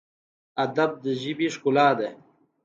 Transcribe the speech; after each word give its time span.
ادب 0.63 0.91
د 1.03 1.05
ژبې 1.21 1.47
ښکلا 1.55 1.89
ده 1.99 2.09